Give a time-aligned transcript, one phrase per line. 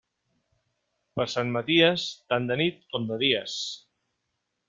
[1.19, 3.59] Per Sant Maties, tant de nit com de dies.